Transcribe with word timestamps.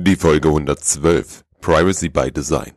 Die 0.00 0.14
Folge 0.14 0.46
112 0.46 1.42
Privacy 1.60 2.08
by 2.08 2.30
Design. 2.30 2.72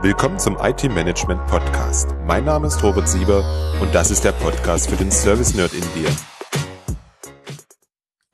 Willkommen 0.00 0.38
zum 0.38 0.56
IT 0.62 0.84
Management 0.84 1.46
Podcast. 1.48 2.14
Mein 2.24 2.46
Name 2.46 2.68
ist 2.68 2.82
Robert 2.82 3.10
Sieber 3.10 3.44
und 3.82 3.94
das 3.94 4.10
ist 4.10 4.24
der 4.24 4.32
Podcast 4.32 4.88
für 4.88 4.96
den 4.96 5.10
Service 5.10 5.54
Nerd 5.54 5.74
in 5.74 5.82
dir. 5.94 6.10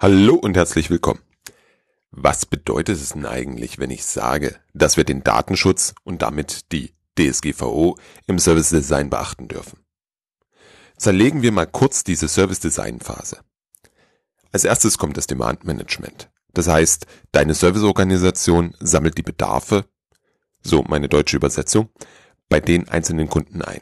Hallo 0.00 0.36
und 0.36 0.56
herzlich 0.56 0.88
willkommen. 0.88 1.20
Was 2.12 2.46
bedeutet 2.46 2.98
es 2.98 3.08
denn 3.08 3.26
eigentlich, 3.26 3.80
wenn 3.80 3.90
ich 3.90 4.04
sage, 4.06 4.54
dass 4.72 4.96
wir 4.96 5.02
den 5.02 5.24
Datenschutz 5.24 5.96
und 6.04 6.22
damit 6.22 6.70
die 6.70 6.94
DSGVO 7.18 7.96
im 8.28 8.38
Service 8.38 8.68
Design 8.68 9.10
beachten 9.10 9.48
dürfen? 9.48 9.80
Zerlegen 10.96 11.42
wir 11.42 11.50
mal 11.50 11.66
kurz 11.66 12.04
diese 12.04 12.28
Service 12.28 12.60
Design 12.60 13.00
Phase. 13.00 13.38
Als 14.52 14.64
erstes 14.64 14.98
kommt 14.98 15.16
das 15.16 15.26
Demand 15.26 15.64
Management. 15.64 16.30
Das 16.52 16.68
heißt, 16.68 17.06
deine 17.32 17.54
Serviceorganisation 17.54 18.74
sammelt 18.78 19.16
die 19.16 19.22
Bedarfe, 19.22 19.86
so 20.62 20.82
meine 20.82 21.08
deutsche 21.08 21.36
Übersetzung, 21.36 21.88
bei 22.50 22.60
den 22.60 22.88
einzelnen 22.88 23.28
Kunden 23.28 23.62
ein. 23.62 23.80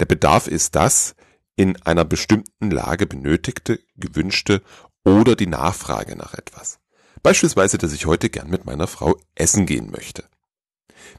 Der 0.00 0.06
Bedarf 0.06 0.48
ist 0.48 0.74
das 0.74 1.14
in 1.54 1.80
einer 1.82 2.04
bestimmten 2.04 2.70
Lage 2.70 3.06
benötigte, 3.06 3.80
gewünschte 3.94 4.62
oder 5.04 5.36
die 5.36 5.46
Nachfrage 5.46 6.16
nach 6.16 6.34
etwas. 6.34 6.80
Beispielsweise, 7.22 7.78
dass 7.78 7.92
ich 7.92 8.06
heute 8.06 8.30
gern 8.30 8.50
mit 8.50 8.64
meiner 8.64 8.86
Frau 8.86 9.16
essen 9.34 9.66
gehen 9.66 9.90
möchte. 9.90 10.24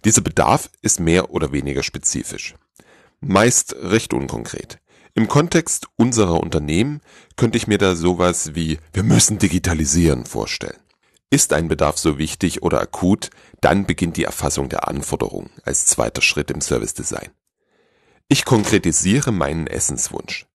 Dieser 0.04 0.22
Bedarf 0.22 0.70
ist 0.82 1.00
mehr 1.00 1.32
oder 1.32 1.52
weniger 1.52 1.84
spezifisch. 1.84 2.56
Meist 3.22 3.76
recht 3.76 4.14
unkonkret. 4.14 4.80
Im 5.14 5.28
Kontext 5.28 5.88
unserer 5.98 6.40
Unternehmen 6.40 7.02
könnte 7.36 7.58
ich 7.58 7.68
mir 7.68 7.78
da 7.78 7.96
sowas 7.96 8.56
wie 8.56 8.80
wir 8.94 9.04
müssen 9.04 9.40
digitalisieren 9.40 10.26
vorstellen. 10.26 10.80
Ist 11.30 11.54
ein 11.54 11.68
Bedarf 11.68 11.98
so 11.98 12.18
wichtig 12.18 12.62
oder 12.62 12.82
akut, 12.82 13.30
dann 13.60 13.86
beginnt 13.86 14.18
die 14.18 14.24
Erfassung 14.24 14.70
der 14.70 14.88
Anforderungen 14.88 15.50
als 15.64 15.86
zweiter 15.86 16.22
Schritt 16.22 16.50
im 16.52 16.62
Service 16.62 16.94
Design. 16.94 17.30
Ich 18.30 18.46
konkretisiere 18.46 19.32
meinen 19.34 19.68
Essenswunsch. 19.68 20.46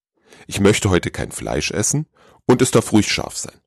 Ich 0.46 0.60
möchte 0.60 0.88
heute 0.88 1.10
kein 1.10 1.32
Fleisch 1.32 1.70
essen 1.70 2.06
und 2.46 2.62
es 2.62 2.70
darf 2.70 2.92
ruhig 2.92 3.12
scharf 3.12 3.36
sein. 3.36 3.60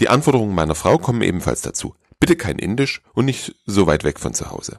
Die 0.00 0.08
Anforderungen 0.08 0.54
meiner 0.54 0.74
Frau 0.74 0.98
kommen 0.98 1.22
ebenfalls 1.22 1.62
dazu. 1.62 1.94
Bitte 2.18 2.36
kein 2.36 2.58
Indisch 2.58 3.02
und 3.12 3.26
nicht 3.26 3.54
so 3.66 3.86
weit 3.86 4.02
weg 4.02 4.18
von 4.18 4.34
zu 4.34 4.50
Hause. 4.50 4.78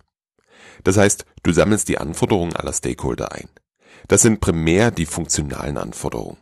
Das 0.83 0.97
heißt, 0.97 1.25
du 1.43 1.53
sammelst 1.53 1.87
die 1.87 1.97
Anforderungen 1.97 2.55
aller 2.55 2.73
Stakeholder 2.73 3.31
ein. 3.31 3.49
Das 4.07 4.21
sind 4.21 4.41
primär 4.41 4.91
die 4.91 5.05
funktionalen 5.05 5.77
Anforderungen. 5.77 6.37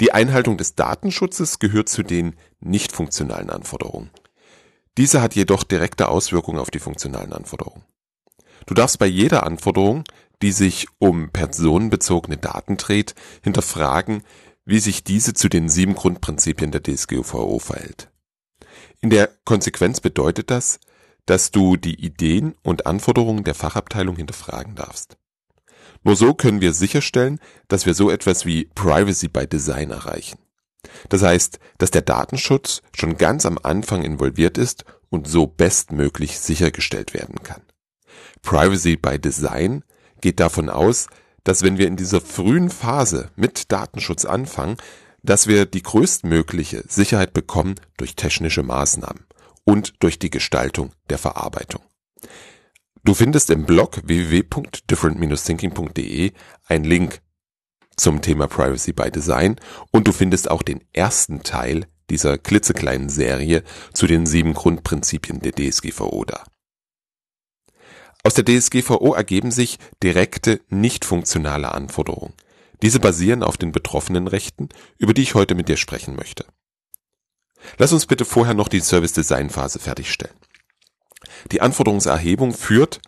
Die 0.00 0.12
Einhaltung 0.12 0.56
des 0.56 0.74
Datenschutzes 0.74 1.58
gehört 1.58 1.88
zu 1.88 2.02
den 2.02 2.36
nicht 2.60 2.92
funktionalen 2.92 3.50
Anforderungen. 3.50 4.10
Diese 4.96 5.22
hat 5.22 5.34
jedoch 5.34 5.64
direkte 5.64 6.08
Auswirkungen 6.08 6.58
auf 6.58 6.70
die 6.70 6.80
funktionalen 6.80 7.32
Anforderungen. 7.32 7.84
Du 8.66 8.74
darfst 8.74 8.98
bei 8.98 9.06
jeder 9.06 9.44
Anforderung, 9.44 10.04
die 10.42 10.52
sich 10.52 10.86
um 10.98 11.30
personenbezogene 11.30 12.36
Daten 12.36 12.76
dreht, 12.76 13.14
hinterfragen, 13.42 14.22
wie 14.64 14.80
sich 14.80 15.04
diese 15.04 15.34
zu 15.34 15.48
den 15.48 15.68
sieben 15.68 15.94
Grundprinzipien 15.94 16.70
der 16.70 16.82
DSGVO 16.82 17.58
verhält. 17.58 18.10
In 19.00 19.10
der 19.10 19.28
Konsequenz 19.44 20.00
bedeutet 20.00 20.50
das, 20.50 20.80
dass 21.26 21.50
du 21.50 21.76
die 21.76 22.04
Ideen 22.04 22.54
und 22.62 22.86
Anforderungen 22.86 23.44
der 23.44 23.54
Fachabteilung 23.54 24.16
hinterfragen 24.16 24.74
darfst. 24.74 25.16
Nur 26.08 26.16
so 26.16 26.32
können 26.32 26.62
wir 26.62 26.72
sicherstellen, 26.72 27.38
dass 27.68 27.84
wir 27.84 27.92
so 27.92 28.08
etwas 28.10 28.46
wie 28.46 28.64
Privacy 28.74 29.28
by 29.28 29.46
Design 29.46 29.90
erreichen. 29.90 30.38
Das 31.10 31.20
heißt, 31.20 31.58
dass 31.76 31.90
der 31.90 32.00
Datenschutz 32.00 32.80
schon 32.96 33.18
ganz 33.18 33.44
am 33.44 33.58
Anfang 33.62 34.02
involviert 34.02 34.56
ist 34.56 34.86
und 35.10 35.28
so 35.28 35.46
bestmöglich 35.46 36.38
sichergestellt 36.38 37.12
werden 37.12 37.42
kann. 37.42 37.60
Privacy 38.40 38.96
by 38.96 39.18
Design 39.18 39.84
geht 40.22 40.40
davon 40.40 40.70
aus, 40.70 41.08
dass 41.44 41.62
wenn 41.62 41.76
wir 41.76 41.86
in 41.86 41.96
dieser 41.96 42.22
frühen 42.22 42.70
Phase 42.70 43.30
mit 43.36 43.70
Datenschutz 43.70 44.24
anfangen, 44.24 44.78
dass 45.22 45.46
wir 45.46 45.66
die 45.66 45.82
größtmögliche 45.82 46.84
Sicherheit 46.88 47.34
bekommen 47.34 47.74
durch 47.98 48.16
technische 48.16 48.62
Maßnahmen 48.62 49.26
und 49.64 50.02
durch 50.02 50.18
die 50.18 50.30
Gestaltung 50.30 50.92
der 51.10 51.18
Verarbeitung. 51.18 51.82
Du 53.08 53.14
findest 53.14 53.48
im 53.48 53.64
Blog 53.64 54.02
www.different-thinking.de 54.04 56.32
einen 56.66 56.84
Link 56.84 57.22
zum 57.96 58.20
Thema 58.20 58.48
Privacy 58.48 58.92
by 58.92 59.10
Design 59.10 59.56
und 59.92 60.06
du 60.06 60.12
findest 60.12 60.50
auch 60.50 60.62
den 60.62 60.84
ersten 60.92 61.42
Teil 61.42 61.86
dieser 62.10 62.36
klitzekleinen 62.36 63.08
Serie 63.08 63.64
zu 63.94 64.06
den 64.06 64.26
sieben 64.26 64.52
Grundprinzipien 64.52 65.40
der 65.40 65.52
DSGVO 65.52 66.26
da. 66.26 66.44
Aus 68.24 68.34
der 68.34 68.44
DSGVO 68.44 69.14
ergeben 69.14 69.52
sich 69.52 69.78
direkte, 70.02 70.60
nicht 70.68 71.06
funktionale 71.06 71.72
Anforderungen. 71.72 72.34
Diese 72.82 73.00
basieren 73.00 73.42
auf 73.42 73.56
den 73.56 73.72
betroffenen 73.72 74.26
Rechten, 74.26 74.68
über 74.98 75.14
die 75.14 75.22
ich 75.22 75.34
heute 75.34 75.54
mit 75.54 75.70
dir 75.70 75.78
sprechen 75.78 76.14
möchte. 76.14 76.44
Lass 77.78 77.94
uns 77.94 78.04
bitte 78.04 78.26
vorher 78.26 78.52
noch 78.52 78.68
die 78.68 78.80
Service 78.80 79.14
Design 79.14 79.48
Phase 79.48 79.78
fertigstellen. 79.78 80.36
Die 81.52 81.60
Anforderungserhebung 81.60 82.52
führt, 82.52 83.00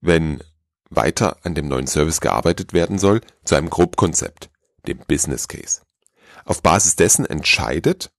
wenn 0.00 0.42
weiter 0.90 1.36
an 1.42 1.54
dem 1.54 1.68
neuen 1.68 1.86
Service 1.86 2.20
gearbeitet 2.20 2.72
werden 2.72 2.98
soll, 2.98 3.20
zu 3.44 3.54
einem 3.54 3.70
Grobkonzept, 3.70 4.50
dem 4.86 4.98
Business 4.98 5.48
Case. 5.48 5.82
Auf 6.44 6.62
Basis 6.62 6.96
dessen 6.96 7.24
entscheidet, 7.24 8.10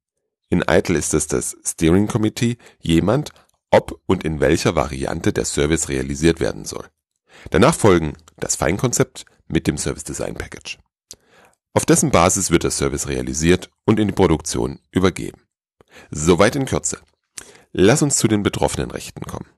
in 0.49 0.61
ITIL 0.61 0.95
ist 0.95 1.13
es 1.13 1.27
das 1.27 1.57
Steering 1.63 2.07
Committee, 2.07 2.57
jemand, 2.79 3.31
ob 3.71 3.99
und 4.05 4.23
in 4.23 4.39
welcher 4.39 4.75
Variante 4.75 5.33
der 5.33 5.45
Service 5.45 5.89
realisiert 5.89 6.39
werden 6.39 6.65
soll. 6.65 6.87
Danach 7.49 7.75
folgen 7.75 8.13
das 8.37 8.55
Feinkonzept 8.55 9.25
mit 9.47 9.67
dem 9.67 9.77
Service 9.77 10.03
Design 10.03 10.35
Package. 10.35 10.77
Auf 11.73 11.85
dessen 11.85 12.11
Basis 12.11 12.51
wird 12.51 12.63
der 12.63 12.71
Service 12.71 13.07
realisiert 13.07 13.71
und 13.85 13.99
in 13.99 14.07
die 14.07 14.13
Produktion 14.13 14.79
übergeben. 14.91 15.41
Soweit 16.11 16.55
in 16.55 16.65
Kürze. 16.65 16.99
Lass 17.75 18.03
uns 18.03 18.17
zu 18.17 18.27
den 18.27 18.43
betroffenen 18.43 18.91
Rechten 18.91 19.25
kommen. 19.25 19.49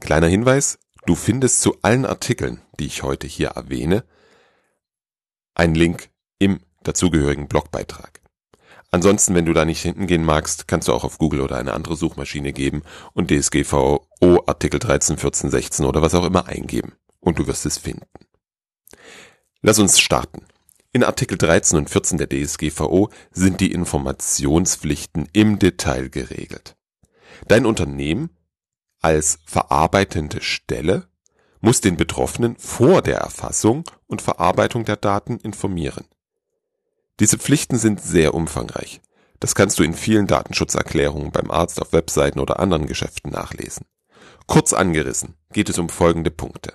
Kleiner 0.00 0.26
Hinweis, 0.26 0.80
du 1.06 1.14
findest 1.14 1.60
zu 1.62 1.76
allen 1.82 2.04
Artikeln, 2.04 2.62
die 2.80 2.86
ich 2.86 3.04
heute 3.04 3.28
hier 3.28 3.50
erwähne, 3.50 4.04
einen 5.54 5.76
Link 5.76 6.10
im 6.40 6.58
dazugehörigen 6.82 7.46
Blogbeitrag. 7.46 8.20
Ansonsten, 8.90 9.36
wenn 9.36 9.44
du 9.44 9.52
da 9.52 9.64
nicht 9.64 9.82
hinten 9.82 10.08
gehen 10.08 10.24
magst, 10.24 10.66
kannst 10.66 10.88
du 10.88 10.92
auch 10.92 11.04
auf 11.04 11.18
Google 11.18 11.40
oder 11.42 11.58
eine 11.58 11.74
andere 11.74 11.94
Suchmaschine 11.94 12.52
geben 12.52 12.82
und 13.12 13.30
DSGVO 13.30 14.04
Artikel 14.46 14.80
13, 14.80 15.16
14, 15.16 15.50
16 15.50 15.86
oder 15.86 16.02
was 16.02 16.14
auch 16.16 16.24
immer 16.24 16.46
eingeben 16.46 16.94
und 17.20 17.38
du 17.38 17.46
wirst 17.46 17.66
es 17.66 17.78
finden. 17.78 18.08
Lass 19.62 19.78
uns 19.78 20.00
starten. 20.00 20.44
In 20.90 21.04
Artikel 21.04 21.38
13 21.38 21.78
und 21.78 21.88
14 21.88 22.18
der 22.18 22.28
DSGVO 22.28 23.10
sind 23.30 23.60
die 23.60 23.70
Informationspflichten 23.70 25.28
im 25.32 25.60
Detail 25.60 26.08
geregelt. 26.08 26.77
Dein 27.46 27.66
Unternehmen 27.66 28.30
als 29.00 29.38
verarbeitende 29.44 30.42
Stelle 30.42 31.08
muss 31.60 31.80
den 31.80 31.96
Betroffenen 31.96 32.56
vor 32.56 33.02
der 33.02 33.18
Erfassung 33.18 33.84
und 34.06 34.22
Verarbeitung 34.22 34.84
der 34.84 34.96
Daten 34.96 35.38
informieren. 35.38 36.04
Diese 37.20 37.38
Pflichten 37.38 37.78
sind 37.78 38.00
sehr 38.00 38.34
umfangreich. 38.34 39.00
Das 39.40 39.54
kannst 39.54 39.78
du 39.78 39.82
in 39.82 39.94
vielen 39.94 40.26
Datenschutzerklärungen 40.26 41.32
beim 41.32 41.50
Arzt 41.50 41.80
auf 41.80 41.92
Webseiten 41.92 42.40
oder 42.40 42.60
anderen 42.60 42.86
Geschäften 42.86 43.30
nachlesen. 43.30 43.86
Kurz 44.46 44.72
angerissen 44.72 45.34
geht 45.52 45.68
es 45.68 45.78
um 45.78 45.88
folgende 45.88 46.30
Punkte. 46.30 46.74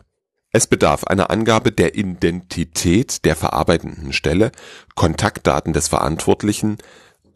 Es 0.52 0.68
bedarf 0.68 1.06
einer 1.06 1.32
Angabe 1.32 1.72
der 1.72 1.96
Identität 1.96 3.26
der 3.26 3.36
verarbeitenden 3.36 4.14
Stelle, 4.14 4.52
Kontaktdaten 4.96 5.74
des 5.74 5.88
Verantwortlichen, 5.88 6.78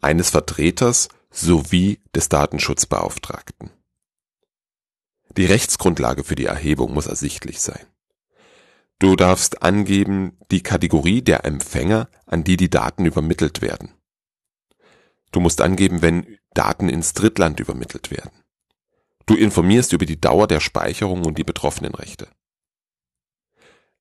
eines 0.00 0.30
Vertreters 0.30 1.08
sowie 1.40 2.00
des 2.14 2.28
Datenschutzbeauftragten. 2.28 3.70
Die 5.36 5.44
Rechtsgrundlage 5.44 6.24
für 6.24 6.34
die 6.34 6.46
Erhebung 6.46 6.92
muss 6.92 7.06
ersichtlich 7.06 7.60
sein. 7.60 7.86
Du 8.98 9.14
darfst 9.14 9.62
angeben 9.62 10.36
die 10.50 10.62
Kategorie 10.62 11.22
der 11.22 11.44
Empfänger, 11.44 12.08
an 12.26 12.42
die 12.42 12.56
die 12.56 12.70
Daten 12.70 13.06
übermittelt 13.06 13.62
werden. 13.62 13.92
Du 15.30 15.40
musst 15.40 15.60
angeben, 15.60 16.02
wenn 16.02 16.38
Daten 16.54 16.88
ins 16.88 17.12
Drittland 17.12 17.60
übermittelt 17.60 18.10
werden. 18.10 18.32
Du 19.26 19.36
informierst 19.36 19.92
über 19.92 20.06
die 20.06 20.20
Dauer 20.20 20.48
der 20.48 20.60
Speicherung 20.60 21.24
und 21.24 21.38
die 21.38 21.44
betroffenen 21.44 21.94
Rechte. 21.94 22.28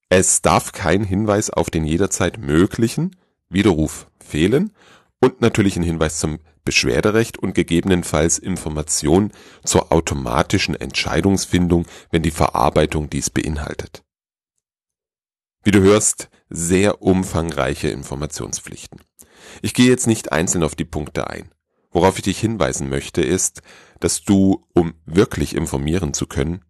Es 0.09 0.41
darf 0.41 0.71
kein 0.71 1.03
Hinweis 1.03 1.50
auf 1.50 1.69
den 1.69 1.83
jederzeit 1.83 2.39
möglichen 2.39 3.15
Widerruf 3.50 4.07
fehlen 4.19 4.71
und 5.19 5.41
natürlich 5.41 5.77
ein 5.77 5.83
Hinweis 5.83 6.19
zum 6.19 6.39
Beschwerderecht 6.63 7.37
und 7.37 7.55
gegebenenfalls 7.55 8.37
Information 8.37 9.31
zur 9.63 9.91
automatischen 9.91 10.75
Entscheidungsfindung, 10.75 11.85
wenn 12.11 12.23
die 12.23 12.31
Verarbeitung 12.31 13.09
dies 13.09 13.29
beinhaltet. 13.29 14.03
Wie 15.63 15.71
du 15.71 15.81
hörst, 15.81 16.29
sehr 16.49 17.01
umfangreiche 17.01 17.89
Informationspflichten. 17.89 19.01
Ich 19.61 19.73
gehe 19.73 19.89
jetzt 19.89 20.07
nicht 20.07 20.31
einzeln 20.31 20.63
auf 20.63 20.75
die 20.75 20.85
Punkte 20.85 21.29
ein. 21.29 21.51
Worauf 21.91 22.17
ich 22.17 22.23
dich 22.23 22.39
hinweisen 22.39 22.89
möchte, 22.89 23.21
ist, 23.21 23.61
dass 23.99 24.23
du, 24.23 24.67
um 24.73 24.93
wirklich 25.05 25.55
informieren 25.55 26.13
zu 26.13 26.27
können, 26.27 26.63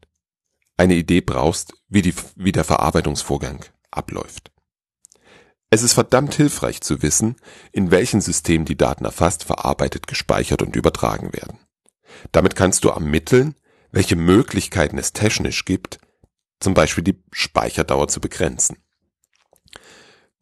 eine 0.78 0.96
Idee 0.96 1.22
brauchst, 1.22 1.74
wie, 1.90 2.02
die, 2.02 2.14
wie 2.36 2.52
der 2.52 2.64
Verarbeitungsvorgang 2.64 3.66
abläuft. 3.92 4.52
Es 5.70 5.84
ist 5.84 5.94
verdammt 5.94 6.34
hilfreich 6.34 6.82
zu 6.82 7.02
wissen, 7.02 7.36
in 7.74 7.92
welchem 7.92 8.22
System 8.22 8.64
die 8.64 8.78
Daten 8.78 9.04
erfasst, 9.04 9.44
verarbeitet, 9.44 10.08
gespeichert 10.08 10.62
und 10.62 10.76
übertragen 10.76 11.34
werden. 11.34 11.60
Damit 12.32 12.56
kannst 12.56 12.86
du 12.86 12.90
ermitteln, 12.90 13.56
welche 13.92 14.16
Möglichkeiten 14.16 14.98
es 14.98 15.12
technisch 15.12 15.66
gibt, 15.66 16.00
zum 16.60 16.74
Beispiel 16.74 17.04
die 17.04 17.22
Speicherdauer 17.32 18.08
zu 18.08 18.22
begrenzen. 18.22 18.78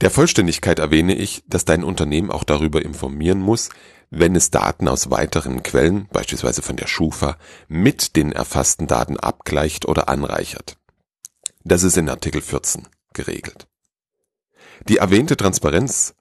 Der 0.02 0.12
Vollständigkeit 0.12 0.78
erwähne 0.78 1.16
ich, 1.16 1.44
dass 1.48 1.66
dein 1.66 1.84
Unternehmen 1.84 2.30
auch 2.30 2.44
darüber 2.44 2.84
informieren 2.84 3.40
muss, 3.40 3.70
wenn 4.12 4.36
es 4.36 4.52
Daten 4.52 4.88
aus 4.88 5.10
weiteren 5.10 5.64
Quellen, 5.64 6.08
beispielsweise 6.12 6.62
von 6.62 6.76
der 6.76 6.88
Schufa, 6.88 7.38
mit 7.68 8.16
den 8.16 8.32
erfassten 8.32 8.88
Daten 8.88 9.18
abgleicht 9.18 9.86
oder 9.86 10.08
anreichert. 10.10 10.78
Das 11.64 11.84
ist 11.84 11.98
in 11.98 12.10
Artikel 12.10 12.42
14 12.42 12.88
geregelt. 13.14 13.68
Die 14.88 14.98
erwähnte 14.98 15.36
Transparenz, 15.36 16.14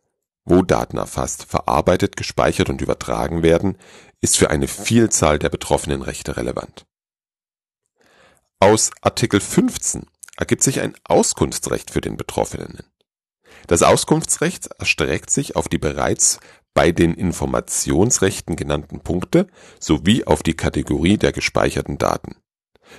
wo 0.47 0.63
Daten 0.63 0.97
erfasst, 0.97 1.45
verarbeitet, 1.45 2.17
gespeichert 2.17 2.71
und 2.71 2.81
übertragen 2.81 3.43
werden, 3.43 3.77
ist 4.21 4.39
für 4.39 4.51
eine 4.51 4.69
Vielzahl 4.69 5.39
der 5.39 5.51
betroffenen 5.51 6.03
Rechte 6.03 6.37
relevant. 6.37 6.87
Aus 8.61 8.91
Artikel 9.03 9.41
15 9.41 10.07
ergibt 10.37 10.63
sich 10.63 10.81
ein 10.81 10.95
Auskunftsrecht 11.05 11.91
für 11.91 12.01
den 12.01 12.17
Betroffenen. 12.17 12.79
Das 13.67 13.83
Auskunftsrecht 13.83 14.69
erstreckt 14.79 15.31
sich 15.31 15.57
auf 15.57 15.69
die 15.69 15.79
bereits 15.79 16.41
bei 16.73 16.91
den 16.91 17.15
Informationsrechten 17.15 18.57
genannten 18.57 19.01
Punkte 19.01 19.47
sowie 19.79 20.25
auf 20.25 20.43
die 20.43 20.57
Kategorie 20.57 21.19
der 21.19 21.33
gespeicherten 21.33 21.99
Daten. 21.99 22.37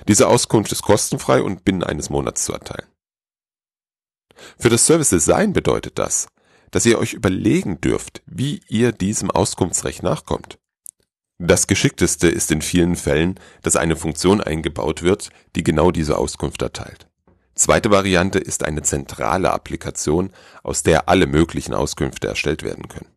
Diese 0.08 0.28
Auskunft 0.28 0.72
ist 0.72 0.82
kostenfrei 0.82 1.42
und 1.42 1.64
binnen 1.64 1.84
eines 1.84 2.10
Monats 2.10 2.44
zu 2.44 2.52
erteilen. 2.52 2.88
Für 4.58 4.68
das 4.68 4.86
Service 4.86 5.10
Design 5.10 5.52
bedeutet 5.52 5.98
das, 5.98 6.28
dass 6.70 6.86
ihr 6.86 6.98
euch 6.98 7.12
überlegen 7.12 7.80
dürft, 7.80 8.22
wie 8.26 8.60
ihr 8.68 8.92
diesem 8.92 9.30
Auskunftsrecht 9.30 10.02
nachkommt. 10.02 10.58
Das 11.38 11.66
Geschickteste 11.66 12.28
ist 12.28 12.50
in 12.50 12.62
vielen 12.62 12.96
Fällen, 12.96 13.38
dass 13.62 13.76
eine 13.76 13.96
Funktion 13.96 14.40
eingebaut 14.40 15.02
wird, 15.02 15.30
die 15.54 15.62
genau 15.62 15.90
diese 15.90 16.16
Auskunft 16.16 16.62
erteilt. 16.62 17.08
Zweite 17.54 17.90
Variante 17.90 18.38
ist 18.38 18.64
eine 18.64 18.82
zentrale 18.82 19.50
Applikation, 19.50 20.32
aus 20.62 20.82
der 20.82 21.08
alle 21.08 21.26
möglichen 21.26 21.74
Auskünfte 21.74 22.28
erstellt 22.28 22.62
werden 22.62 22.88
können. 22.88 23.10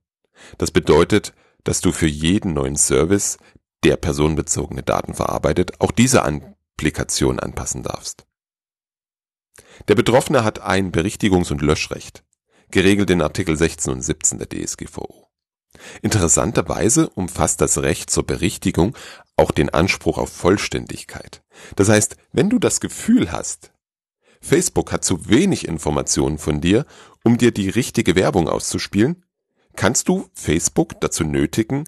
Das 0.58 0.72
bedeutet, 0.72 1.34
dass 1.64 1.82
du 1.82 1.92
für 1.92 2.08
jeden 2.08 2.54
neuen 2.54 2.78
Service, 2.78 3.38
der 3.84 3.98
personenbezogene 3.98 4.84
Daten 4.84 5.14
verarbeitet, 5.14 5.80
auch 5.80 5.92
diese 5.92 6.24
Applikation 6.24 7.40
anpassen 7.40 7.84
darfst. 7.84 8.26
Der 9.88 9.96
Betroffene 9.96 10.44
hat 10.44 10.62
ein 10.62 10.92
Berichtigungs- 10.92 11.52
und 11.52 11.62
Löschrecht, 11.62 12.24
geregelt 12.72 13.10
in 13.10 13.22
Artikel 13.22 13.58
16 13.58 13.94
und 13.94 14.02
17 14.02 14.40
der 14.40 14.50
DSGVO. 14.50 15.28
Interessanterweise 16.02 17.10
umfasst 17.10 17.62
das 17.62 17.78
Recht 17.80 18.10
zur 18.10 18.26
Berichtigung 18.26 18.96
auch 19.38 19.52
den 19.52 19.70
Anspruch 19.70 20.18
auf 20.18 20.30
Vollständigkeit. 20.30 21.44
Das 21.76 21.90
heißt, 21.90 22.18
wenn 22.32 22.50
du 22.50 22.60
das 22.60 22.80
Gefühl 22.80 23.32
hast, 23.32 23.72
Facebook 24.42 24.92
hat 24.92 25.04
zu 25.04 25.30
wenig 25.30 25.68
Informationen 25.68 26.38
von 26.38 26.62
dir, 26.62 26.86
um 27.24 27.38
dir 27.38 27.52
die 27.52 27.70
richtige 27.70 28.16
Werbung 28.16 28.48
auszuspielen, 28.48 29.26
kannst 29.76 30.08
du 30.08 30.28
Facebook 30.34 31.00
dazu 31.02 31.24
nötigen, 31.24 31.86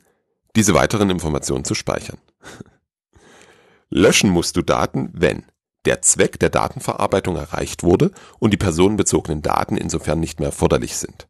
diese 0.55 0.73
weiteren 0.73 1.09
Informationen 1.09 1.65
zu 1.65 1.75
speichern. 1.75 2.19
Löschen 3.89 4.29
musst 4.29 4.55
du 4.57 4.61
Daten, 4.61 5.09
wenn 5.13 5.45
der 5.85 6.01
Zweck 6.01 6.39
der 6.39 6.49
Datenverarbeitung 6.49 7.35
erreicht 7.35 7.83
wurde 7.83 8.11
und 8.39 8.51
die 8.51 8.57
personenbezogenen 8.57 9.41
Daten 9.41 9.77
insofern 9.77 10.19
nicht 10.19 10.39
mehr 10.39 10.49
erforderlich 10.49 10.97
sind. 10.97 11.27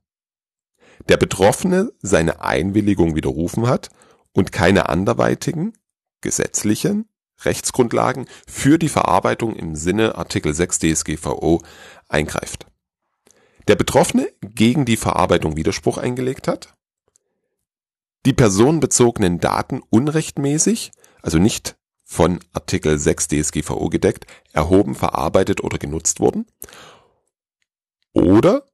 Der 1.10 1.18
Betroffene 1.18 1.92
seine 2.02 2.42
Einwilligung 2.42 3.16
widerrufen 3.16 3.68
hat 3.68 3.90
und 4.34 4.52
keine 4.52 4.90
anderweitigen 4.90 5.74
gesetzlichen 6.22 7.08
Rechtsgrundlagen 7.44 8.28
für 8.48 8.78
die 8.78 8.90
Verarbeitung 8.90 9.56
im 9.56 9.76
Sinne 9.76 10.16
Artikel 10.16 10.54
6 10.54 10.80
DSGVO 10.80 11.64
eingreift. 12.08 12.68
Der 13.68 13.76
Betroffene 13.76 14.32
gegen 14.42 14.86
die 14.86 14.98
Verarbeitung 14.98 15.58
Widerspruch 15.58 15.98
eingelegt 15.98 16.48
hat, 16.48 16.76
die 18.26 18.34
personenbezogenen 18.34 19.40
Daten 19.40 19.82
unrechtmäßig, 19.90 20.92
also 21.22 21.40
nicht 21.40 21.76
von 22.12 22.42
Artikel 22.52 23.00
6 23.00 23.30
DSGVO 23.30 23.88
gedeckt, 23.88 24.26
erhoben, 24.52 24.96
verarbeitet 24.96 25.64
oder 25.64 25.78
genutzt 25.78 26.20
wurden, 26.20 26.46
oder 28.12 28.66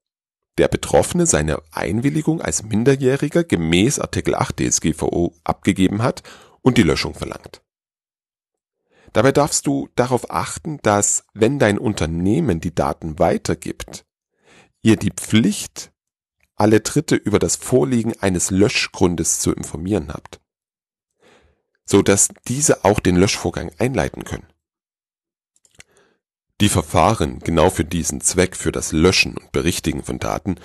der 0.57 0.67
Betroffene 0.67 1.27
seine 1.27 1.61
Einwilligung 1.71 2.41
als 2.41 2.63
Minderjähriger 2.63 3.43
gemäß 3.43 3.99
Artikel 3.99 4.33
8 4.33 4.59
DSGVO 4.59 5.35
abgegeben 5.43 6.01
hat 6.01 6.23
und 6.63 6.79
die 6.79 6.83
Löschung 6.83 7.13
verlangt. 7.13 7.61
Dabei 9.13 9.31
darfst 9.31 9.67
du 9.67 9.87
darauf 9.93 10.31
achten, 10.31 10.79
dass, 10.81 11.23
wenn 11.35 11.59
dein 11.59 11.77
Unternehmen 11.77 12.59
die 12.59 12.73
Daten 12.73 13.19
weitergibt, 13.19 14.03
ihr 14.81 14.95
die 14.95 15.11
Pflicht, 15.11 15.91
alle 16.55 16.79
Dritte 16.79 17.15
über 17.15 17.37
das 17.37 17.55
Vorliegen 17.55 18.19
eines 18.19 18.49
Löschgrundes 18.49 19.37
zu 19.37 19.53
informieren 19.53 20.11
habt, 20.11 20.41
so 21.87 22.03
dass 22.03 22.29
diese 22.47 22.85
auch 22.85 22.99
den 22.99 23.15
Löschvorgang 23.15 23.71
einleiten 23.79 24.23
können. 24.23 24.45
Die 26.59 26.69
Verfahren 26.69 27.39
genau 27.39 27.69
für 27.69 27.85
diesen 27.85 28.19
Zweck, 28.21 28.55
für 28.55 28.71
das 28.71 28.91
Löschen 28.91 29.37
und 29.37 29.51
Berichtigen 29.51 30.03
von 30.03 30.19
Daten, 30.19 30.55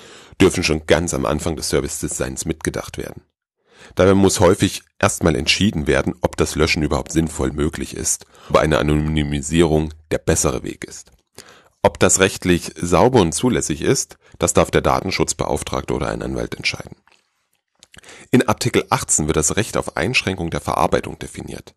dürfen 0.40 0.64
schon 0.64 0.86
ganz 0.86 1.12
am 1.12 1.26
Anfang 1.26 1.54
des 1.56 1.69
Service 1.69 1.98
Designs 1.98 2.44
mitgedacht 2.46 2.96
werden. 2.96 3.22
Dabei 3.94 4.14
muss 4.14 4.40
häufig 4.40 4.82
erstmal 4.98 5.36
entschieden 5.36 5.86
werden, 5.86 6.14
ob 6.22 6.36
das 6.36 6.54
Löschen 6.54 6.82
überhaupt 6.82 7.12
sinnvoll 7.12 7.52
möglich 7.52 7.94
ist, 7.94 8.24
ob 8.48 8.56
eine 8.56 8.78
Anonymisierung 8.78 9.92
der 10.10 10.19
bessere 10.19 10.62
Weg 10.62 10.84
ist. 10.84 11.10
Ob 11.82 11.98
das 11.98 12.20
rechtlich 12.20 12.72
sauber 12.76 13.20
und 13.20 13.32
zulässig 13.32 13.82
ist, 13.82 14.16
das 14.38 14.54
darf 14.54 14.70
der 14.70 14.82
Datenschutzbeauftragte 14.82 15.92
oder 15.92 16.08
ein 16.08 16.22
Anwalt 16.22 16.54
entscheiden. 16.54 16.96
In 18.30 18.48
Artikel 18.48 18.84
18 18.90 19.26
wird 19.26 19.36
das 19.36 19.56
Recht 19.56 19.76
auf 19.76 19.96
Einschränkung 19.96 20.50
der 20.50 20.60
Verarbeitung 20.60 21.18
definiert. 21.18 21.74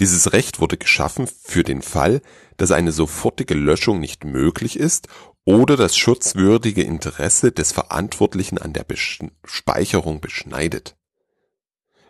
Dieses 0.00 0.32
Recht 0.32 0.60
wurde 0.60 0.76
geschaffen 0.76 1.26
für 1.26 1.62
den 1.62 1.82
Fall, 1.82 2.20
dass 2.56 2.72
eine 2.72 2.92
sofortige 2.92 3.54
Löschung 3.54 4.00
nicht 4.00 4.24
möglich 4.24 4.78
ist 4.78 5.08
oder 5.44 5.76
das 5.76 5.96
schutzwürdige 5.96 6.82
Interesse 6.82 7.52
des 7.52 7.72
Verantwortlichen 7.72 8.58
an 8.58 8.72
der 8.72 8.84
Speicherung 9.44 10.20
beschneidet. 10.20 10.96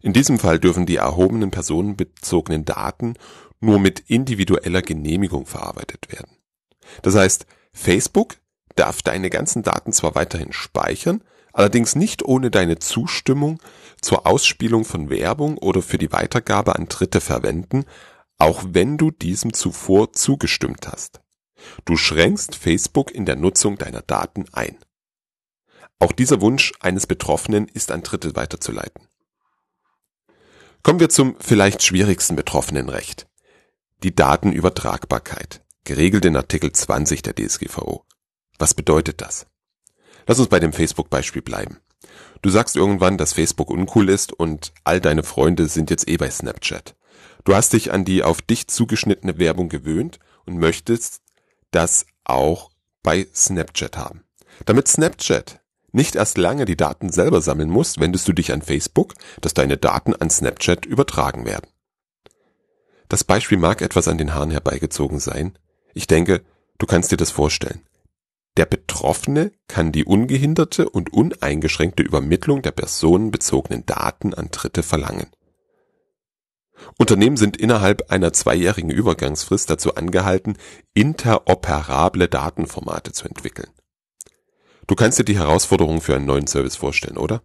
In 0.00 0.12
diesem 0.12 0.38
Fall 0.38 0.59
dürfen 0.59 0.87
die 0.87 0.97
erhobenen 0.97 1.50
personenbezogenen 1.50 2.64
Daten 2.64 3.14
nur 3.61 3.78
mit 3.78 4.00
individueller 4.06 4.83
Genehmigung 4.83 5.47
verarbeitet 5.47 6.12
werden. 6.12 6.37
Das 7.02 7.16
heißt, 7.16 7.47
Facebook 7.73 8.37
darf 8.76 9.02
deine 9.02 9.28
ganzen 9.28 9.62
Daten 9.62 9.92
zwar 9.92 10.14
weiterhin 10.14 10.52
speichern, 10.52 11.23
allerdings 11.59 11.97
nicht 11.97 12.25
ohne 12.25 12.50
deine 12.53 12.79
Zustimmung 12.79 13.61
zur 14.00 14.27
Ausspielung 14.27 14.85
von 14.85 15.11
Werbung 15.11 15.59
oder 15.59 15.83
für 15.83 15.99
die 15.99 16.12
Weitergabe 16.12 16.77
an 16.77 16.87
Dritte 16.87 17.21
verwenden, 17.21 17.85
auch 18.38 18.62
wenn 18.69 18.97
du 18.97 19.11
diesem 19.11 19.53
zuvor 19.53 20.12
zugestimmt 20.12 20.87
hast. 20.87 21.21
Du 21.85 21.97
schränkst 21.97 22.55
Facebook 22.55 23.11
in 23.11 23.27
der 23.27 23.35
Nutzung 23.35 23.77
deiner 23.77 24.03
Daten 24.03 24.47
ein. 24.53 24.79
Auch 25.99 26.12
dieser 26.12 26.41
Wunsch 26.41 26.73
eines 26.79 27.09
Betroffenen 27.09 27.67
ist 27.67 27.91
an 27.91 28.03
Dritte 28.03 28.37
weiterzuleiten. 28.37 29.09
Kommen 30.85 31.00
wir 31.00 31.09
zum 31.09 31.35
vielleicht 31.41 31.83
schwierigsten 31.83 32.37
betroffenen 32.37 32.88
Recht. 32.88 33.27
Die 34.05 34.15
Datenübertragbarkeit, 34.15 35.65
geregelt 35.83 36.25
in 36.25 36.37
Artikel 36.37 36.71
20 36.71 37.23
der 37.23 37.35
DSGVO. 37.35 38.05
Was 38.61 38.75
bedeutet 38.75 39.21
das? 39.21 39.49
Lass 40.28 40.38
uns 40.38 40.49
bei 40.49 40.61
dem 40.61 40.75
Facebook-Beispiel 40.75 41.40
bleiben. 41.40 41.78
Du 42.42 42.50
sagst 42.50 42.76
irgendwann, 42.76 43.16
dass 43.16 43.32
Facebook 43.32 43.70
uncool 43.70 44.11
ist 44.11 44.32
und 44.32 44.73
all 44.85 45.00
deine 45.00 45.23
Freunde 45.23 45.66
sind 45.66 45.88
jetzt 45.90 46.06
eh 46.06 46.18
bei 46.18 46.30
Snapchat. 46.30 46.94
Du 47.44 47.54
hast 47.54 47.73
dich 47.73 47.92
an 47.92 48.04
die 48.04 48.23
auf 48.23 48.42
dich 48.42 48.68
zugeschnittene 48.68 49.38
Werbung 49.38 49.70
gewöhnt 49.70 50.18
und 50.44 50.58
möchtest 50.58 51.23
das 51.70 52.04
auch 52.25 52.70
bei 53.02 53.26
Snapchat 53.35 53.97
haben. 53.97 54.23
Damit 54.66 54.87
Snapchat 54.87 55.61
nicht 55.92 56.14
erst 56.14 56.37
lange 56.37 56.66
die 56.66 56.76
Daten 56.76 57.11
selber 57.11 57.40
sammeln 57.40 57.70
musst, 57.70 57.99
wendest 57.99 58.28
du 58.28 58.35
dich 58.35 58.52
an 58.52 58.61
Facebook, 58.61 59.14
dass 59.40 59.54
deine 59.54 59.78
Daten 59.78 60.14
an 60.14 60.28
Snapchat 60.28 60.85
übertragen 60.85 61.47
werden. 61.47 61.70
Das 63.08 63.25
Beispiel 63.25 63.56
mag 63.56 63.80
etwas 63.80 64.08
an 64.08 64.18
den 64.18 64.35
Haaren 64.35 64.50
herbeigezogen 64.50 65.20
sein. 65.20 65.58
Ich 65.94 66.06
denke, 66.06 66.42
du 66.76 66.85
kannst 66.85 67.11
dir 67.12 67.16
das 67.16 67.30
vorstellen. 67.30 67.88
Der 68.59 68.67
Betroffene 68.67 69.53
kann 69.69 69.93
die 69.93 70.05
ungehinderte 70.05 70.88
und 70.88 71.12
uneingeschränkte 71.12 72.03
Übermittlung 72.03 72.61
der 72.61 72.73
personenbezogenen 72.73 73.87
Daten 73.87 74.35
an 74.35 74.49
Dritte 74.50 74.83
verlangen. 74.83 75.29
Unternehmen 76.99 77.37
sind 77.37 77.57
innerhalb 77.57 78.11
einer 78.11 78.33
zweijährigen 78.33 78.91
Übergangsfrist 78.91 79.71
dazu 79.71 79.95
angehalten, 79.95 80.57
interoperable 80.93 82.27
Datenformate 82.27 83.12
zu 83.12 83.29
entwickeln. 83.29 83.71
Du 84.88 84.97
kannst 84.97 85.21
dir 85.21 85.25
die 85.25 85.38
Herausforderung 85.38 86.00
für 86.00 86.17
einen 86.17 86.27
neuen 86.27 86.49
Service 86.49 86.75
vorstellen, 86.75 87.17
oder? 87.17 87.43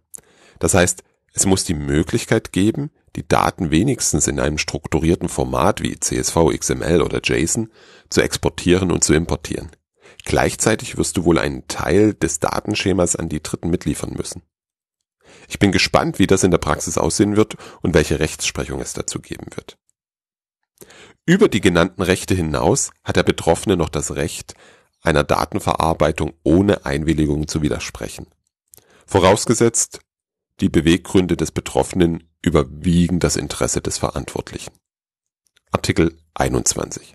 Das 0.58 0.74
heißt, 0.74 1.04
es 1.32 1.46
muss 1.46 1.62
die 1.62 1.74
Möglichkeit 1.74 2.50
geben, 2.50 2.90
die 3.14 3.28
Daten 3.28 3.70
wenigstens 3.70 4.26
in 4.26 4.40
einem 4.40 4.58
strukturierten 4.58 5.28
Format 5.28 5.80
wie 5.80 5.96
CSV, 5.96 6.58
XML 6.58 7.02
oder 7.02 7.20
JSON 7.22 7.70
zu 8.10 8.20
exportieren 8.20 8.90
und 8.90 9.04
zu 9.04 9.14
importieren. 9.14 9.70
Gleichzeitig 10.24 10.96
wirst 10.96 11.16
du 11.16 11.24
wohl 11.24 11.38
einen 11.38 11.68
Teil 11.68 12.14
des 12.14 12.40
Datenschemas 12.40 13.16
an 13.16 13.28
die 13.28 13.42
Dritten 13.42 13.70
mitliefern 13.70 14.14
müssen. 14.16 14.42
Ich 15.48 15.58
bin 15.58 15.72
gespannt, 15.72 16.18
wie 16.18 16.26
das 16.26 16.42
in 16.42 16.50
der 16.50 16.58
Praxis 16.58 16.98
aussehen 16.98 17.36
wird 17.36 17.56
und 17.82 17.94
welche 17.94 18.18
Rechtsprechung 18.18 18.80
es 18.80 18.92
dazu 18.92 19.20
geben 19.20 19.46
wird. 19.54 19.76
Über 21.26 21.48
die 21.48 21.60
genannten 21.60 22.02
Rechte 22.02 22.34
hinaus 22.34 22.90
hat 23.02 23.16
der 23.16 23.22
Betroffene 23.22 23.76
noch 23.76 23.88
das 23.88 24.14
Recht, 24.14 24.54
einer 25.00 25.24
Datenverarbeitung 25.24 26.34
ohne 26.42 26.84
Einwilligung 26.84 27.48
zu 27.48 27.62
widersprechen. 27.62 28.26
Vorausgesetzt, 29.06 30.00
die 30.60 30.68
Beweggründe 30.68 31.36
des 31.36 31.50
Betroffenen 31.50 32.30
überwiegen 32.42 33.20
das 33.20 33.36
Interesse 33.36 33.80
des 33.80 33.98
Verantwortlichen. 33.98 34.72
Artikel 35.72 36.16
21. 36.34 37.14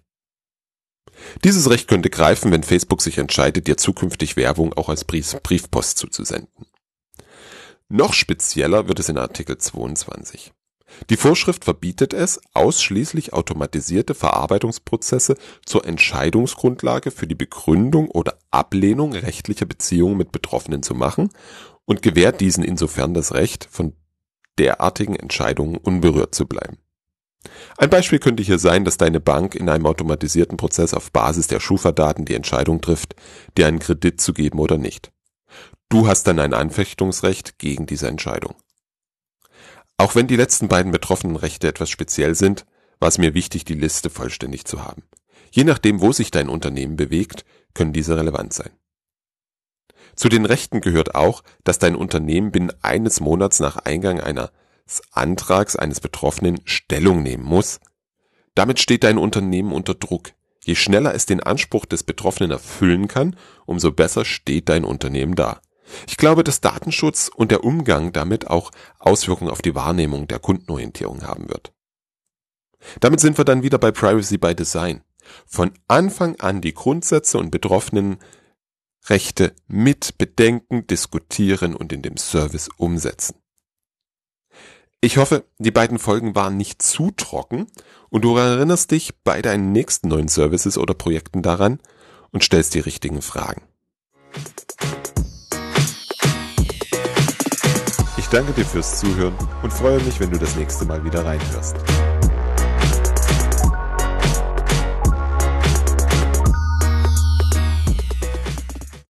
Dieses 1.43 1.69
Recht 1.69 1.87
könnte 1.87 2.09
greifen, 2.09 2.51
wenn 2.51 2.63
Facebook 2.63 3.01
sich 3.01 3.17
entscheidet, 3.17 3.67
dir 3.67 3.77
zukünftig 3.77 4.35
Werbung 4.35 4.73
auch 4.73 4.89
als 4.89 5.05
Briefpost 5.05 5.97
zuzusenden. 5.97 6.65
Noch 7.87 8.13
spezieller 8.13 8.87
wird 8.87 8.99
es 8.99 9.09
in 9.09 9.17
Artikel 9.17 9.57
22. 9.57 10.53
Die 11.09 11.17
Vorschrift 11.17 11.65
verbietet 11.65 12.13
es, 12.13 12.41
ausschließlich 12.53 13.33
automatisierte 13.33 14.15
Verarbeitungsprozesse 14.15 15.35
zur 15.65 15.85
Entscheidungsgrundlage 15.85 17.11
für 17.11 17.27
die 17.27 17.35
Begründung 17.35 18.09
oder 18.09 18.37
Ablehnung 18.51 19.13
rechtlicher 19.13 19.65
Beziehungen 19.65 20.17
mit 20.17 20.31
Betroffenen 20.31 20.83
zu 20.83 20.95
machen 20.95 21.29
und 21.85 22.01
gewährt 22.01 22.41
diesen 22.41 22.63
insofern 22.63 23.13
das 23.13 23.33
Recht, 23.33 23.67
von 23.69 23.93
derartigen 24.57 25.15
Entscheidungen 25.15 25.77
unberührt 25.77 26.35
zu 26.35 26.45
bleiben. 26.45 26.77
Ein 27.77 27.89
Beispiel 27.89 28.19
könnte 28.19 28.43
hier 28.43 28.59
sein, 28.59 28.83
dass 28.83 28.97
deine 28.97 29.19
Bank 29.19 29.55
in 29.55 29.69
einem 29.69 29.85
automatisierten 29.85 30.57
Prozess 30.57 30.93
auf 30.93 31.11
Basis 31.11 31.47
der 31.47 31.59
Schufa-Daten 31.59 32.25
die 32.25 32.35
Entscheidung 32.35 32.81
trifft, 32.81 33.15
dir 33.57 33.67
einen 33.67 33.79
Kredit 33.79 34.19
zu 34.19 34.33
geben 34.33 34.59
oder 34.59 34.77
nicht. 34.77 35.11
Du 35.87 36.07
hast 36.07 36.27
dann 36.27 36.39
ein 36.39 36.53
Anfechtungsrecht 36.53 37.57
gegen 37.57 37.85
diese 37.85 38.07
Entscheidung. 38.07 38.55
Auch 39.97 40.15
wenn 40.15 40.27
die 40.27 40.35
letzten 40.35 40.67
beiden 40.67 40.91
betroffenen 40.91 41.35
Rechte 41.35 41.67
etwas 41.67 41.89
speziell 41.89 42.35
sind, 42.35 42.65
war 42.99 43.09
es 43.09 43.17
mir 43.17 43.33
wichtig, 43.33 43.65
die 43.65 43.73
Liste 43.73 44.09
vollständig 44.09 44.65
zu 44.65 44.83
haben. 44.83 45.03
Je 45.51 45.63
nachdem, 45.63 46.01
wo 46.01 46.11
sich 46.11 46.31
dein 46.31 46.49
Unternehmen 46.49 46.95
bewegt, 46.95 47.43
können 47.73 47.93
diese 47.93 48.17
relevant 48.17 48.53
sein. 48.53 48.71
Zu 50.15 50.29
den 50.29 50.45
Rechten 50.45 50.81
gehört 50.81 51.15
auch, 51.15 51.43
dass 51.63 51.79
dein 51.79 51.95
Unternehmen 51.95 52.51
binnen 52.51 52.71
eines 52.81 53.19
Monats 53.19 53.59
nach 53.59 53.77
Eingang 53.77 54.19
eines 54.19 54.51
Antrags 55.11 55.75
eines 55.75 55.99
Betroffenen 55.99 56.61
Stellung 56.65 57.23
nehmen 57.23 57.43
muss. 57.43 57.79
Damit 58.55 58.79
steht 58.79 59.03
dein 59.03 59.17
Unternehmen 59.17 59.71
unter 59.71 59.93
Druck. 59.93 60.31
Je 60.63 60.75
schneller 60.75 61.13
es 61.13 61.25
den 61.25 61.41
Anspruch 61.41 61.85
des 61.85 62.03
Betroffenen 62.03 62.51
erfüllen 62.51 63.07
kann, 63.07 63.35
umso 63.65 63.91
besser 63.91 64.25
steht 64.25 64.69
dein 64.69 64.83
Unternehmen 64.83 65.35
da. 65.35 65.61
Ich 66.07 66.17
glaube, 66.17 66.43
dass 66.43 66.61
Datenschutz 66.61 67.31
und 67.33 67.51
der 67.51 67.63
Umgang 67.63 68.13
damit 68.13 68.47
auch 68.47 68.71
Auswirkungen 68.99 69.49
auf 69.49 69.61
die 69.61 69.75
Wahrnehmung 69.75 70.27
der 70.27 70.39
Kundenorientierung 70.39 71.23
haben 71.23 71.49
wird. 71.49 71.73
Damit 72.99 73.19
sind 73.19 73.37
wir 73.37 73.45
dann 73.45 73.63
wieder 73.63 73.77
bei 73.77 73.91
Privacy 73.91 74.37
by 74.37 74.55
Design. 74.55 75.01
Von 75.45 75.71
Anfang 75.87 76.39
an 76.39 76.61
die 76.61 76.73
Grundsätze 76.73 77.37
und 77.37 77.51
Betroffenen 77.51 78.17
Rechte 79.07 79.55
mit 79.67 80.17
bedenken, 80.17 80.85
diskutieren 80.85 81.75
und 81.75 81.93
in 81.93 82.01
dem 82.01 82.17
Service 82.17 82.69
umsetzen. 82.77 83.35
Ich 85.01 85.15
hoffe, 85.15 85.45
die 85.59 85.71
beiden 85.71 85.97
Folgen 85.97 86.35
waren 86.35 86.57
nicht 86.57 86.81
zu 86.81 87.11
trocken 87.11 87.67
und 88.09 88.25
du 88.25 88.35
erinnerst 88.35 88.91
dich 88.91 89.13
bei 89.23 89.41
deinen 89.41 89.71
nächsten 89.71 90.09
neuen 90.09 90.27
Services 90.27 90.77
oder 90.77 90.93
Projekten 90.93 91.41
daran 91.41 91.79
und 92.31 92.43
stellst 92.43 92.73
die 92.73 92.81
richtigen 92.81 93.21
Fragen. 93.21 93.61
Ich 98.17 98.27
danke 98.27 98.51
dir 98.51 98.65
fürs 98.65 98.99
Zuhören 98.99 99.35
und 99.63 99.71
freue 99.71 100.03
mich, 100.03 100.19
wenn 100.19 100.31
du 100.31 100.37
das 100.37 100.57
nächste 100.57 100.83
Mal 100.83 101.01
wieder 101.05 101.23
reinhörst. 101.23 101.77